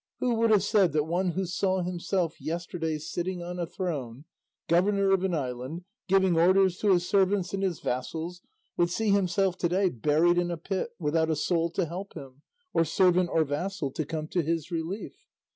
Who 0.19 0.33
would 0.33 0.49
have 0.49 0.63
said 0.63 0.93
that 0.93 1.03
one 1.03 1.33
who 1.33 1.45
saw 1.45 1.81
himself 1.83 2.41
yesterday 2.41 2.97
sitting 2.97 3.43
on 3.43 3.59
a 3.59 3.67
throne, 3.67 4.25
governor 4.67 5.11
of 5.11 5.23
an 5.23 5.35
island, 5.35 5.83
giving 6.07 6.35
orders 6.35 6.79
to 6.79 6.91
his 6.93 7.07
servants 7.07 7.53
and 7.53 7.61
his 7.61 7.81
vassals, 7.81 8.41
would 8.77 8.89
see 8.89 9.09
himself 9.11 9.59
to 9.59 9.69
day 9.69 9.89
buried 9.89 10.39
in 10.39 10.49
a 10.49 10.57
pit 10.57 10.89
without 10.97 11.29
a 11.29 11.35
soul 11.35 11.69
to 11.73 11.85
help 11.85 12.15
him, 12.15 12.41
or 12.73 12.83
servant 12.83 13.29
or 13.31 13.43
vassal 13.43 13.91
to 13.91 14.03
come 14.03 14.27
to 14.29 14.41
his 14.41 14.71
relief? 14.71 15.13